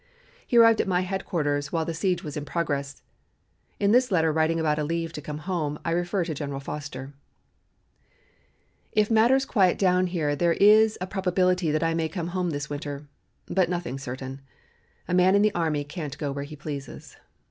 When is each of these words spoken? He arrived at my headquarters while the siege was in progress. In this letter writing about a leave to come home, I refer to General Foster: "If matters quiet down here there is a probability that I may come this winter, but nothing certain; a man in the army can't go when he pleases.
He 0.47 0.57
arrived 0.57 0.81
at 0.81 0.87
my 0.87 1.01
headquarters 1.01 1.71
while 1.71 1.85
the 1.85 1.93
siege 1.93 2.23
was 2.23 2.35
in 2.35 2.43
progress. 2.43 3.03
In 3.79 3.91
this 3.91 4.11
letter 4.11 4.31
writing 4.33 4.59
about 4.59 4.79
a 4.79 4.83
leave 4.83 5.13
to 5.13 5.21
come 5.21 5.37
home, 5.37 5.77
I 5.85 5.91
refer 5.91 6.23
to 6.25 6.33
General 6.33 6.59
Foster: 6.59 7.13
"If 8.93 9.11
matters 9.11 9.45
quiet 9.45 9.77
down 9.77 10.07
here 10.07 10.35
there 10.35 10.53
is 10.53 10.97
a 10.99 11.05
probability 11.05 11.69
that 11.69 11.83
I 11.83 11.93
may 11.93 12.09
come 12.09 12.49
this 12.49 12.67
winter, 12.67 13.05
but 13.45 13.69
nothing 13.69 13.99
certain; 13.99 14.41
a 15.07 15.13
man 15.13 15.35
in 15.35 15.43
the 15.43 15.53
army 15.53 15.83
can't 15.83 16.17
go 16.17 16.31
when 16.31 16.45
he 16.45 16.55
pleases. 16.55 17.17